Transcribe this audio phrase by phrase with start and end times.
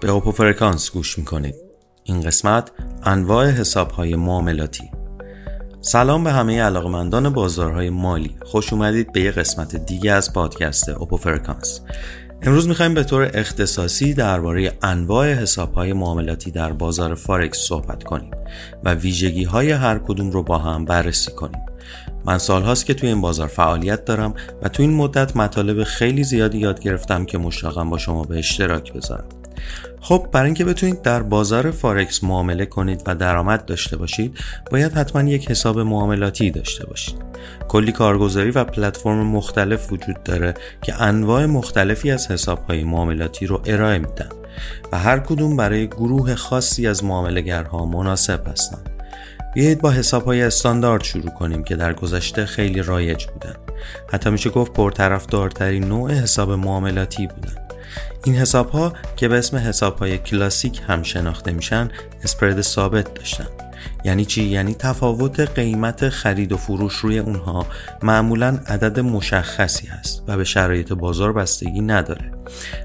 [0.00, 1.54] به اوپو فرکانس گوش می‌کنید.
[2.04, 2.70] این قسمت
[3.02, 4.90] انواع حساب های معاملاتی.
[5.80, 8.36] سلام به همه علاقمندان بازارهای مالی.
[8.44, 11.80] خوش اومدید به یه قسمت دیگه از پادکست اوپو فرکانس
[12.42, 18.30] امروز می‌خوایم به طور اختصاصی درباره انواع حساب های معاملاتی در بازار فارکس صحبت کنیم
[18.84, 21.60] و ویژگی های هر کدوم رو با هم بررسی کنیم.
[22.24, 26.58] من سالهاست که توی این بازار فعالیت دارم و توی این مدت مطالب خیلی زیادی
[26.58, 29.28] یاد گرفتم که مشتاقم با شما به اشتراک بذارم.
[30.00, 34.38] خب برای اینکه بتونید در بازار فارکس معامله کنید و درآمد داشته باشید
[34.70, 37.16] باید حتما یک حساب معاملاتی داشته باشید.
[37.68, 43.98] کلی کارگزاری و پلتفرم مختلف وجود داره که انواع مختلفی از حسابهای معاملاتی رو ارائه
[43.98, 44.28] میدن
[44.92, 48.90] و هر کدوم برای گروه خاصی از معاملهگرها مناسب هستند.
[49.54, 53.54] بیایید با حساب های استاندارد شروع کنیم که در گذشته خیلی رایج بودن.
[54.12, 57.69] حتی میشه گفت پرطرفدارترین نوع حساب معاملاتی بودن.
[58.24, 61.88] این حساب ها که به اسم حساب های کلاسیک هم شناخته میشن
[62.24, 63.46] اسپرد ثابت داشتن.
[64.04, 67.66] یعنی چی؟ یعنی تفاوت قیمت خرید و فروش روی اونها
[68.02, 72.32] معمولا عدد مشخصی هست و به شرایط بازار بستگی نداره.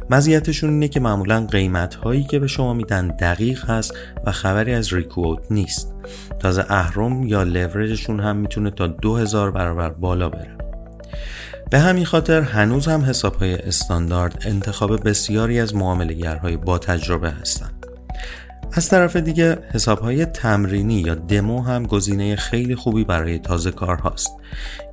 [0.09, 3.94] مزیتشون اینه که معمولا قیمت هایی که به شما میدن دقیق هست
[4.26, 5.94] و خبری از ریکووت نیست.
[6.39, 10.55] تازه اهرم یا لورجشون هم می‌تونه تا 2000 برابر بالا بره.
[11.71, 17.84] به همین خاطر هنوز هم حساب های استاندارد انتخاب بسیاری از معاملگرهای با تجربه هستند.
[18.78, 23.98] از طرف دیگه حساب های تمرینی یا دمو هم گزینه خیلی خوبی برای تازه کار
[23.98, 24.36] هاست.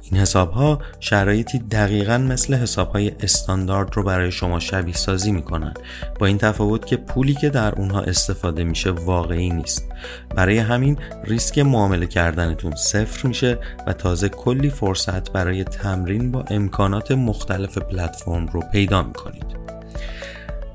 [0.03, 5.75] این حساب ها شرایطی دقیقا مثل حساب های استاندارد رو برای شما شبیه سازی می‌کنن.
[6.19, 9.89] با این تفاوت که پولی که در اونها استفاده میشه واقعی نیست.
[10.37, 17.13] برای همین ریسک معامله کردنتون صفر میشه و تازه کلی فرصت برای تمرین با امکانات
[17.13, 19.62] مختلف پلتفرم رو پیدا می‌کنید.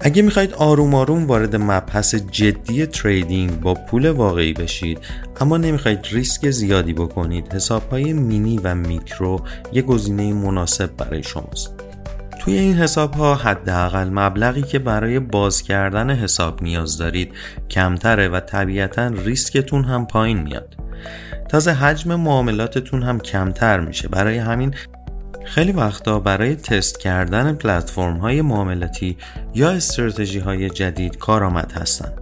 [0.08, 5.00] اگه می‌خواید آروم آروم وارد مبحث جدی تریدینگ با پول واقعی بشید
[5.42, 9.42] اما نمی‌خواید ریسک زیادی بکنید حساب های مینی و میکرو
[9.74, 11.74] یه گزینه مناسب برای شماست.
[12.40, 17.34] توی این حساب ها حداقل مبلغی که برای باز کردن حساب نیاز دارید
[17.70, 20.76] کمتره و طبیعتا ریسکتون هم پایین میاد.
[21.50, 24.08] تازه حجم معاملاتتون هم کمتر میشه.
[24.08, 24.74] برای همین
[25.48, 29.18] خیلی وقتا برای تست کردن پلتفرم های معاملاتی
[29.56, 32.14] یا استراتژی های جدید کارآمد هستند.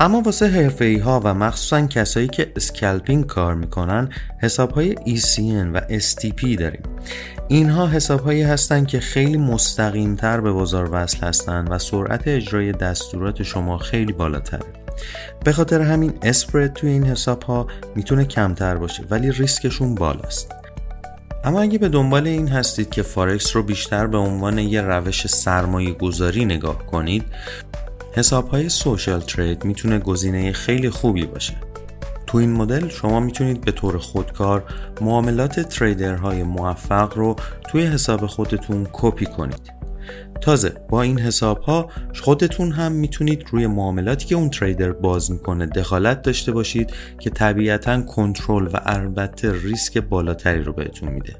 [0.00, 4.08] اما واسه حرفه ها و مخصوصا کسایی که اسکلپینگ کار می‌کنن
[4.38, 6.82] حساب های ECN و STP داریم.
[7.48, 12.72] اینها حساب هایی هستند که خیلی مستقیم تر به بازار وصل هستند و سرعت اجرای
[12.72, 14.66] دستورات شما خیلی بالاتره.
[15.44, 20.63] به خاطر همین spread توی این حساب ها می‌تونه کمتر باشه ولی ریسکشون بالاست.
[21.44, 25.92] اما اگه به دنبال این هستید که فارکس رو بیشتر به عنوان یه روش سرمایه
[25.92, 27.24] گذاری نگاه کنید
[28.12, 31.54] حساب های social trade می‌تونه گزینه خیلی خوبی باشه.
[32.26, 34.64] تو این مدل شما می‌تونید به طور خودکار
[35.00, 37.36] معاملات trader های موفق رو
[37.70, 39.83] توی حساب خودتون کپی کنید.
[40.44, 41.90] تازه با این حساب ها
[42.22, 48.02] خودتون هم می‌تونید روی معاملاتی که اون تریدر باز می‌کنه دخالت داشته باشید که طبیعتا
[48.02, 51.36] کنترل و البته ریسک بالاتری رو بهتون میده.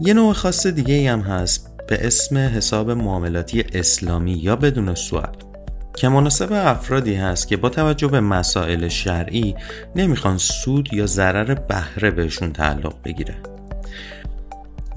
[0.00, 5.36] یه نوع خاص دیگه ای هم هست به اسم حساب معاملاتی اسلامی یا بدون سواب
[5.96, 9.54] که مناسب افرادی هست که با توجه به مسائل شرعی
[9.96, 13.34] نمی‌خوان سود یا ضرر بهره بهشون تعلق بگیره.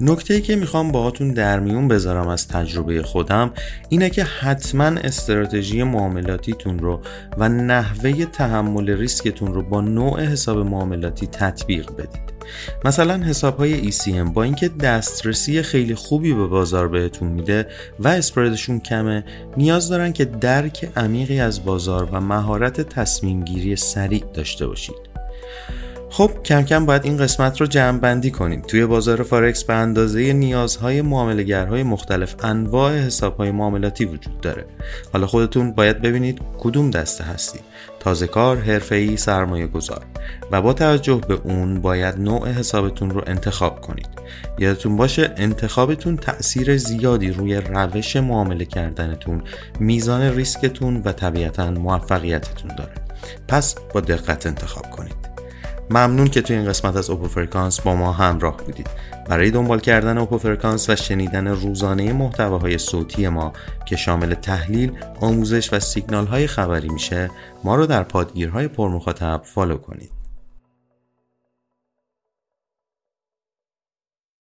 [0.02, 3.52] نکته که می‌خوام باهاتون در میون بذارم از تجربه خودم
[3.88, 7.00] اینه که حتما استراتژی معاملاتیتون رو
[7.38, 12.32] و نحوه تحمل ریسکتون رو با نوع حساب معاملاتی تطبیق بدید.
[12.84, 17.66] مثلا حساب های ECM با اینکه دسترسی خیلی خوبی به بازار بهتون میده
[17.98, 19.24] و اسپردشون کمه
[19.56, 25.11] نیاز دارن که درک عمیقی از بازار و مهارت تصمیم گیری سریع داشته باشید.
[26.12, 28.60] خب کم کم باید این قسمت رو جمع بندی کنیم.
[28.60, 34.64] توی بازار فارکس به اندازه نیازهای معاملگرهای مختلف انواع حسابهای معاملاتی وجود داره.
[35.12, 37.58] حالا خودتون باید ببینید کدوم دسته هستی.
[38.00, 40.02] تازه کار حرفه‌ای سرمایه گذار
[40.50, 44.08] و با توجه به اون باید نوع حسابتون رو انتخاب کنید.
[44.58, 49.42] یادتون باشه انتخابتون تأثیر زیادی روی روش معامله کردنتون
[49.80, 52.94] میزان ریسکتون و طبیعتا موفقیتتون داره.
[53.48, 55.31] پس با دقت انتخاب کنید.
[55.90, 58.90] ممنون که توی این قسمت از اوپو فرکانس با ما همراه بودید.
[59.28, 63.52] برای دنبال کردن اوپو فرکانس و شنیدن روزانه محتواهای صوتی ما
[63.86, 67.30] که شامل تحلیل، آموزش و سیگنال های خبری میشه
[67.64, 70.21] ما رو در پادگیرهای پرمخاطب follow کنید.